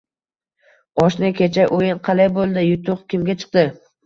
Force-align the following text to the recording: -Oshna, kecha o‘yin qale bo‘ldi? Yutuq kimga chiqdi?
-Oshna, 1.03 1.29
kecha 1.41 1.67
o‘yin 1.75 2.01
qale 2.09 2.27
bo‘ldi? 2.39 2.65
Yutuq 2.67 3.05
kimga 3.15 3.39
chiqdi? 3.45 3.67